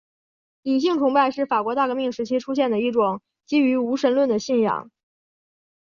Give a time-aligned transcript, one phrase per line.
[0.63, 4.89] 理性崇拜是法国大革命时期出现的一种基于无神论的信仰。